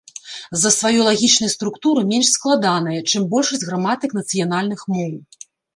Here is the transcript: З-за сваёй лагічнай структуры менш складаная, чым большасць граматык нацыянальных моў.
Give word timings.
З-за 0.55 0.71
сваёй 0.77 1.03
лагічнай 1.09 1.51
структуры 1.57 2.01
менш 2.13 2.33
складаная, 2.39 2.99
чым 3.09 3.21
большасць 3.35 3.67
граматык 3.71 4.21
нацыянальных 4.23 4.79
моў. 4.99 5.13